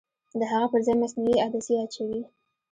[0.39, 2.21] د هغه پرځای مصنوعي عدسیه اچوي.